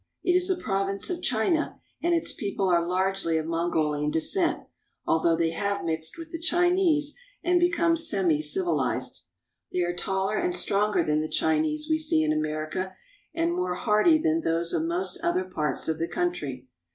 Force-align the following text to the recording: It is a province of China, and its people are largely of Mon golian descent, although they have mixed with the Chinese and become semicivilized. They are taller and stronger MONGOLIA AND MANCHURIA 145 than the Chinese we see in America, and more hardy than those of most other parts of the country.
It 0.23 0.31
is 0.31 0.49
a 0.49 0.55
province 0.55 1.11
of 1.11 1.21
China, 1.21 1.79
and 2.01 2.15
its 2.15 2.33
people 2.33 2.67
are 2.67 2.83
largely 2.83 3.37
of 3.37 3.45
Mon 3.45 3.69
golian 3.69 4.11
descent, 4.11 4.63
although 5.05 5.35
they 5.35 5.51
have 5.51 5.85
mixed 5.85 6.17
with 6.17 6.31
the 6.31 6.39
Chinese 6.39 7.15
and 7.43 7.59
become 7.59 7.93
semicivilized. 7.93 9.25
They 9.71 9.83
are 9.83 9.93
taller 9.95 10.37
and 10.37 10.55
stronger 10.55 11.01
MONGOLIA 11.05 11.13
AND 11.13 11.21
MANCHURIA 11.21 11.21
145 11.21 11.21
than 11.21 11.21
the 11.21 11.35
Chinese 11.35 11.87
we 11.87 11.99
see 11.99 12.23
in 12.23 12.33
America, 12.33 12.95
and 13.35 13.53
more 13.53 13.75
hardy 13.75 14.17
than 14.19 14.41
those 14.41 14.73
of 14.73 14.85
most 14.85 15.19
other 15.21 15.43
parts 15.43 15.87
of 15.87 15.99
the 15.99 16.07
country. 16.07 16.67